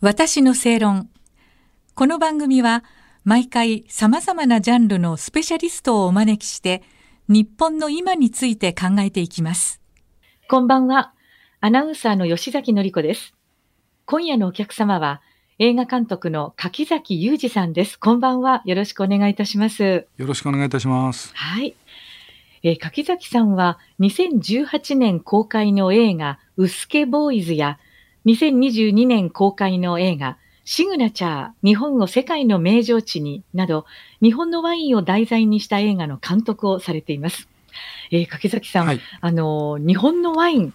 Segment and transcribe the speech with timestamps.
[0.00, 1.10] 私の正論。
[1.96, 2.84] この番組は
[3.24, 6.84] 毎回様々なジャンルのスペシャリストをお招きして
[7.26, 9.80] 日本の今について考えていきます。
[10.48, 11.14] こんばんは。
[11.60, 13.34] アナウンサーの吉崎のり子です。
[14.04, 15.20] 今夜のお客様は
[15.58, 17.98] 映画監督の柿崎裕二さんです。
[17.98, 18.62] こんばんは。
[18.66, 20.06] よろしくお願いいたします。
[20.16, 21.32] よろしくお願いいたします。
[21.34, 21.74] はい。
[22.62, 27.80] えー柿崎さんは2018年公開の映画ウスケボーイズや
[28.28, 30.36] 2022年公開の映画
[30.66, 33.86] シグナチャー日本を世界の名城地になど
[34.20, 37.48] 日本のワインを題材にした映画の監督をされています。
[38.10, 39.00] えー柿崎さん、はい。
[39.22, 40.72] あの日本のワインはい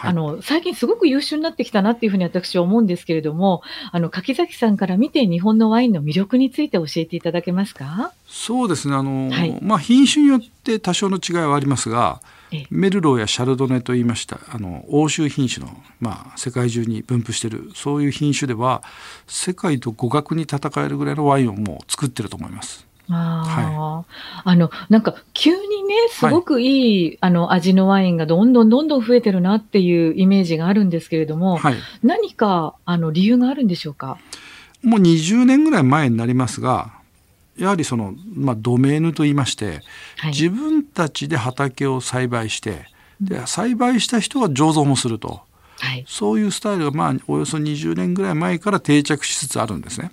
[0.00, 8.12] あの、最近すごく優秀になってきたなっていうふうに私は思うんですけれども、あの、柿崎さんから見て日本のワインの魅力について教えていただけますか？
[8.26, 8.94] そうですね。
[8.94, 18.82] あの、はいまあ品種によって多少の違いはありますが、ええメルローやシャルドネと言いましたあの欧州品種のまあ世界中に分布しているそういう品種では
[19.26, 22.87] 世界と互角に戦えるぐらいのワインをもう作ってると思います。
[23.10, 24.04] あ
[24.44, 31.76] あ、あの、なんか急にね、すごくいい、あの、味のワインがどんどんどんどん増えてるなっていうイメージがあるんですけれども、はい。
[32.02, 34.18] 何か、あの、理由があるんでしょうか？
[34.82, 36.92] もう20年ぐらい前になりますが、
[37.56, 39.80] やはりそのまあドメーヌと言いまして、
[40.18, 40.30] はい。
[40.30, 42.84] 自分たちで畑を栽培して、
[43.20, 45.40] で栽培した人が醸造もすると。
[45.80, 46.04] はい。
[46.06, 50.12] そういうスタイルがまあおよそ20年ぐらい前から定着しつつあるんですね。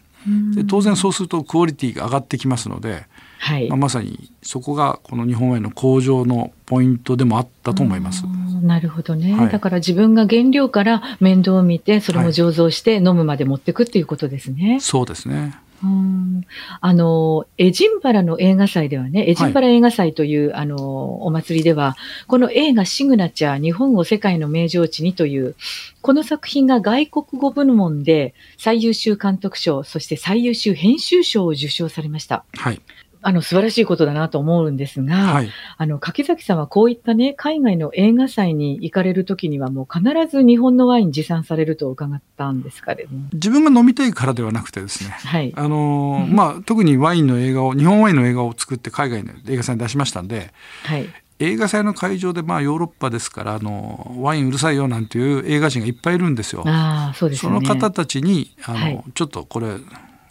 [0.56, 3.06] で当然そうするとクオリティが上がってきますので、
[3.40, 3.78] はいまあ、。
[3.78, 8.26] まさにそこがこの日本ワインの向上のポイントでもあったと思います。
[8.62, 14.80] なるほどね、はいだから自分が原料から面倒を見て、それもはい醸造して飲むまで持っていくっていうことですね。
[14.82, 15.56] そうですね。
[15.86, 16.46] うん
[16.82, 21.96] あの、エジンバラの映画祭ではね、エジンバラ映画祭という、あの、お祭りでは、
[22.28, 25.56] この映画シグナチャー、日本を世界の名城地にという、
[26.02, 32.44] この作品が外国語部門で最優秀監督賞、そして最優秀編集賞を受賞されました。
[32.54, 32.82] はい。
[33.28, 35.50] あの、素晴らしいことだなと思うんですが、はい。
[35.78, 43.28] あの、柿崎さんはこういったね、海外の映画祭に行かれるときにはもう必ず日本のワイン持参されると伺ったんですかれども。
[43.34, 45.10] 自分が飲みたいからではなくてですね。
[45.10, 45.52] はい。
[45.56, 50.54] あのまあ特にワインの映画を日本ワインの映画を作って海外の映画祭に出しましたんで
[50.84, 51.10] はい。
[51.40, 56.62] 映画祭の会場でまあヨーロッパですからあのワインうるさいよなんていう映画人がいっぱいいるんですよ。
[56.68, 57.54] ああ、そうですね。
[57.54, 59.78] の方たちにあの、はいちょっとこれ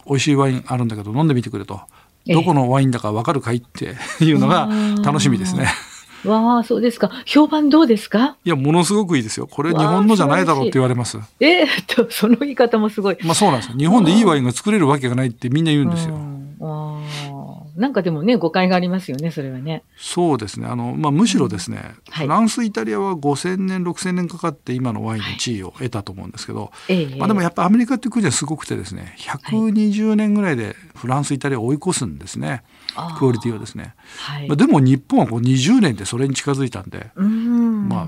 [0.07, 1.81] 美味しいワインあるんだけど飲んでみてくれと。
[2.27, 3.57] ええどこのワインだかわかるかい？
[3.57, 4.69] って いうのが
[5.03, 5.67] 楽しみですね。
[6.25, 7.11] わあ、そうですか。
[7.25, 8.35] 評判どうですか？
[8.43, 9.45] いやものすごくいいですよ。
[9.45, 11.19] これ日本のじゃないだろうって言われます。
[11.39, 13.17] えーっと、その言い方もすごい。
[13.23, 13.77] まあそうなんですよ。
[13.77, 16.17] 日本でいいワインが作れるわけがないってみんな言うんですよ。
[17.75, 19.83] なんかでもね、誤解がありますよね、それはね。
[19.97, 20.67] そうですね。
[20.67, 32.63] あのまあむしろですね、はいフランスイタリアは5000年6000年かかって今のワインの地位を得たと思うんですけど、ええまあでもやっぱアメリカっていう国はすごくてですね、120年ぐらいでフランスイタリアを追い越すんですね。
[32.95, 33.95] あークオリティをですね。
[34.19, 34.47] はい。
[34.47, 38.07] まあでも日本はこう20年でそれに近づいたんで、うんまあ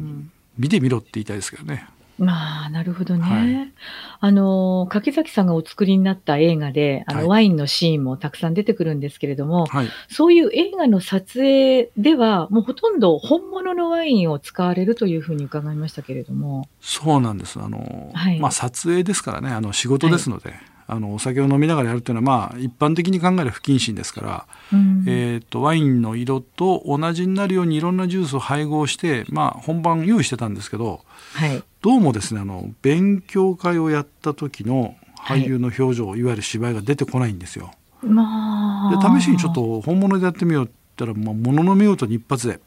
[0.58, 1.88] 見てみろって言いたいですけどね。
[2.18, 3.22] まあ、なるほどね。
[3.22, 3.72] はい
[4.20, 9.90] あの、柿崎さんがお作りになった映画で、あの、はいワインのシーンもたくさん出てくるんですけれども、はい。
[10.10, 16.68] そういう映画の撮影では、もうほとんど本物のワインを使われるというふうに伺いましたけれども。
[16.82, 17.60] そうなんです。
[17.60, 20.54] あの、はいまあ撮影ですからね、あの仕事ですので、
[20.88, 31.02] あのお酒を飲みながらやるというのはまあ一般的に考える不謹慎ですから、うんえー、とワインの色と同じになるようにいろんなジュースを配合して、まあ、本番用意してたんですけど
[31.34, 31.62] はい。
[31.88, 37.72] どうもですねあの勉強会をやった時の俳優の表情、い、わゆる芝居が出てこないんですよ。
[38.02, 39.14] まあ。
[39.14, 39.56] で試しにちょっ。
[39.56, 42.60] と本物でやってみようって言ったら、まあ、ものの見事に一発で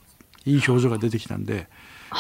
[0.47, 1.69] いい表情が出てきたんで
[2.09, 2.17] こ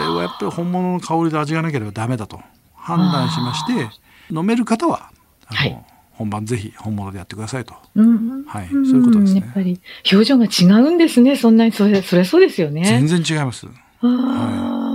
[0.00, 2.40] れはやっぱり本物の香りと味がなければダメだと
[2.74, 3.88] 判断しまして
[4.34, 5.12] 飲める方は
[5.46, 7.74] あの、はい本番ぜひ本物でやってくださいと。
[7.94, 8.44] うん。
[8.44, 9.80] はいそういうことですねやっぱり、
[10.12, 11.36] 表情が違うんですね。
[11.36, 12.84] そんなに、それ、それそうですよね。
[12.84, 13.66] 全然違います。
[13.66, 13.70] あ
[14.02, 14.91] あ、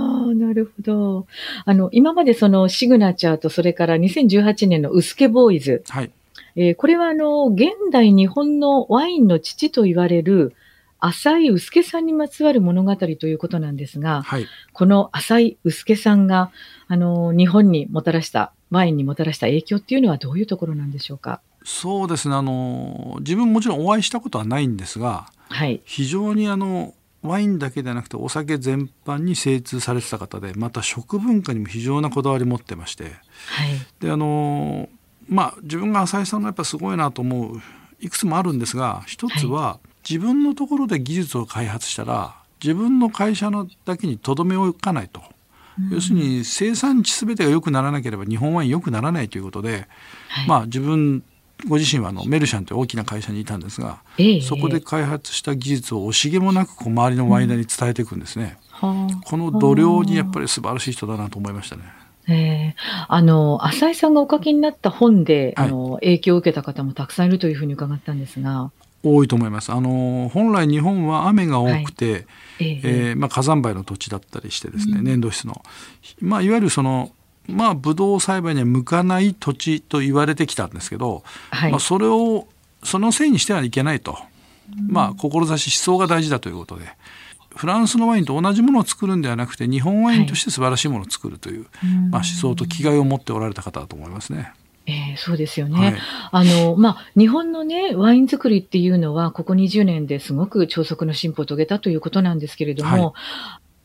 [0.48, 1.26] なるほど。
[1.64, 5.82] あの、今までそのシグナチャーと、それから2018年のウスケボーイズ。
[5.88, 6.10] はい
[6.56, 10.54] えーこれはあの、現代日本のワインの父と言われる、
[11.00, 16.50] 浅井臼さんにまつわる物語ということなんですが、はいこの浅井臼さんが、
[16.88, 21.40] あの、日本にもたらした、ワインにもたらした影響っていうのはどういうところなんでしょうか？
[21.64, 25.80] そうですねあの自分もちろんお会いしたことはないんですがはい。
[25.84, 33.04] 非常にあのワインだけではなくてお酒全般に精通されてた方でまた食文化にも非常なこだわり持ってまして。
[33.04, 33.14] はい。
[34.00, 34.88] であの
[35.28, 37.60] まあ自分が浅井さんがやっぱすごいなと思う
[38.00, 45.22] いくつもあるんですが一つは自分のところで技術を開発したら自分の会社のだけにとどめを置かないと。
[45.92, 49.86] 要するに生産地全てが良くならなければ日本ワイン良くならないということで、
[50.28, 50.48] はい。
[50.48, 51.22] まあ自分
[51.66, 58.58] ご自身はあのメルシャンという大きな会社にいたんですが、ええそこで開発した技術を惜しげもなくこう周りのワイナーに伝えていくんですね。
[58.70, 59.20] はあ。
[59.24, 61.82] この度量にやっぱり素晴らしい人だなと思いましたね。
[62.28, 62.74] ええ。
[63.08, 65.68] あの、浅井さんがお書きになった本で、はい。
[65.68, 68.70] あの、影響を受けた方もたくさんいるというふうに伺ったんですが、
[69.02, 69.72] 多いと思います。
[69.72, 72.26] あの本来日本は雨が多くて、
[72.58, 75.04] えええーまあ、火山灰の土地だったりしてですね、うん。
[75.04, 75.62] 粘土質の、
[76.20, 77.12] まあ、いわゆるその
[77.48, 81.70] まあブドウ栽培には向かない土地と言われてきたんですけど、はい。
[81.70, 82.46] まあ、それを
[82.84, 84.18] そのせいにしてはいけないと、
[84.88, 86.84] まあ志思想が大事だということで
[87.56, 94.52] フランスのワインと同じものを作るんではなくて日本ワインとして素晴らしいものを作るという、うんまあ、思想と気概を持っておられた方だと思いますね。
[94.86, 95.78] ええそうですよね。
[95.78, 95.96] はい
[96.30, 103.14] あの、まあ、日本のね、ワイン作りっていうのは、ここ20年ですごく超速の進歩を遂げたということなんですけれども、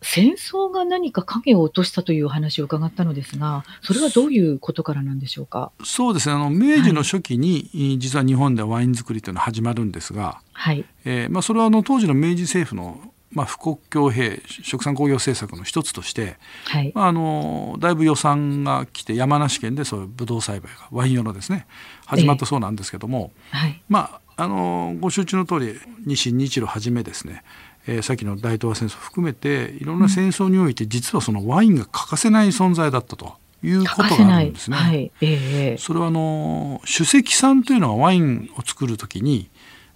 [0.04, 5.72] 戦争が何か影を落としたというお話を伺ったのですが、それはどういうことからなんでしょうか？
[5.84, 10.86] そうですねあの明治の初期に、実は日本ではワイン作りというのは始まるんですが、はい。
[11.06, 16.92] えーまあ、それはあの当時の明治政府の、まあ、富国強兵殖産工業政策の一つとして、はい。
[16.94, 21.66] まあ、あのだいぶ予算が来て山梨県でそういうブドウ栽培がワイン用のですね
[22.06, 23.82] 始まったそうなんですけども、はい。
[23.90, 27.44] まあ、あのご承知の通り日清日露はじめですね、
[27.88, 33.34] えーさっきの大東亜戦争を含めていろんな戦争において実はそのワインが欠かせない存在だったと
[33.64, 34.24] いう欠こと。
[34.24, 34.78] があるんですね。
[34.78, 35.12] はい。
[35.22, 39.50] ええそれはあの酒石酸というのはワインを作る時に、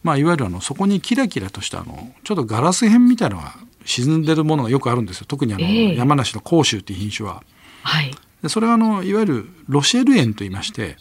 [0.03, 3.55] まあ、いわゆるあのそこにキラキラとしたあのちょっとガラス片みたいなのが
[3.85, 7.43] 沈んでるものがよくあるんですよ特にあの、ええ山梨の甲州っていう品種は。
[7.83, 8.11] はい。
[8.41, 10.97] でそれはあのいわゆるロシェル塩といいまして、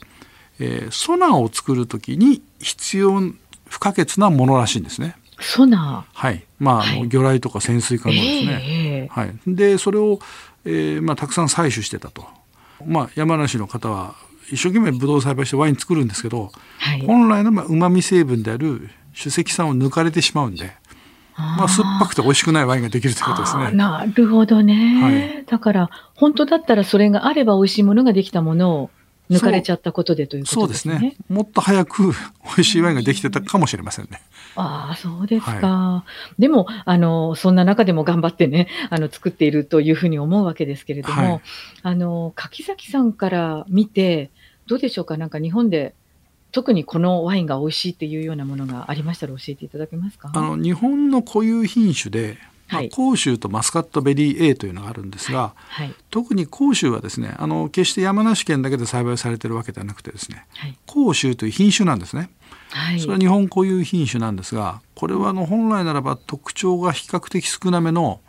[0.59, 3.21] えーソナーを作る時に必要
[3.69, 5.17] 不可欠なものらしいんですね。
[5.41, 6.45] ソナはい。
[6.59, 7.09] まあ、あのはい。
[7.09, 8.01] 魚雷とか潜水ー。
[8.01, 10.19] 艦のですね、ええはい、でそれを、
[10.65, 12.27] えーまあ、たくさん採取してたと、
[12.85, 14.15] まあ、山梨の方は
[14.51, 17.01] 一生懸命ブドウ栽培してワイン作るんですけどはい。
[17.07, 20.73] 本来のうまみ成分である酒石酸を抜かれてしまうんで、
[21.37, 23.71] まあ、酸っぱくて美味しくないワインができるということですね。
[23.73, 25.11] なるほどね、は
[25.41, 25.45] い。
[25.47, 28.91] だから、本当だったらそれがあれば美味しいものができたものを
[29.31, 30.99] 抜かれちゃったことでというこそうでとですすね。
[30.99, 32.13] ねもっと早く
[32.45, 34.23] 美味しいワインができてたかもしれませんね。
[34.55, 36.05] ああ、そうですか。
[36.39, 41.41] でも、あの、そんな中でも頑張ってね、あの、作っているというふうに思うわけですけれども、はい
[41.83, 44.31] あの、柿崎さんから見て、
[44.67, 45.17] どうでしょうか？
[45.17, 45.95] なんか日本で、
[46.53, 50.31] 特にこのワインが美味しいっていうようなものがありましたら教えていただけますか？
[50.35, 55.95] あの日本の固有品種で、まあはい甲州とマスカットベリー A というのがあるんですが、はい。
[56.11, 60.77] 特に甲州はですねあの決して山梨県だけで栽培されてるわけではなくてですねはい。
[60.87, 62.31] 甲州という品種なんですね。
[62.71, 63.01] はい。
[63.01, 68.21] それは日本固有品種なんですがこれはあの本来ならば特徴が比較的少なめの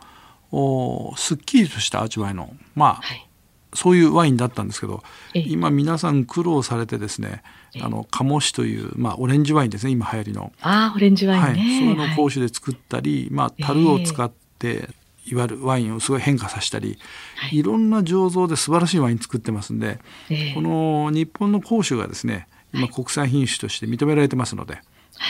[0.51, 3.26] おすっきりとした味わいのまあはい。
[3.73, 5.03] そういうワインだったんですけど
[5.33, 5.43] ええ。
[5.47, 7.43] 今皆さん苦労されてですね
[7.75, 7.81] ええ。
[7.83, 11.47] あの鴨酒という、まあ、オレンジワインですね今流行りの、ああ、オレンジワインね。
[11.47, 12.15] はい、そのをはい。
[12.15, 14.89] 甲州で作ったり、まあ、樽を使って、
[15.25, 16.97] いわゆるワインをすごい変化させたり、
[17.35, 17.57] はい。
[17.57, 19.99] い、ろんな醸造で素晴らしいワイン作ってますんで、
[20.29, 20.53] ええ。
[20.53, 24.79] この日本の甲州がですね今国産品種として認められてますので、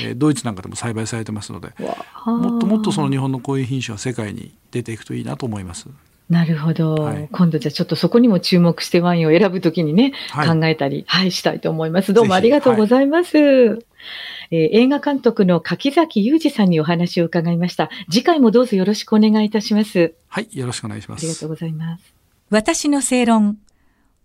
[0.03, 1.73] えードイツなんかでも栽培されてますので
[2.25, 5.87] もっともっとその日本のこういう品種は世界に出ていくといいなと思います。
[6.29, 12.13] なるほど、はい今度じゃあちょっとそこにも注目してワインを選ぶときにね、はい考えたり、はい、したいと思います。
[12.13, 13.37] どうもありがとうございます。
[13.37, 13.81] えー
[14.49, 17.89] 映画監督の柿崎裕二さんにお話を伺いました。
[18.09, 20.13] 次回もどうぞよろしくお願いいたします。
[20.29, 21.49] はい、よろしくお願いしますありがとう。
[21.49, 22.13] ございます。
[22.49, 23.57] 私の正論。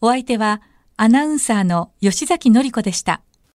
[0.00, 0.62] お相手は
[0.96, 3.20] アナウンサーの吉崎のり子でした。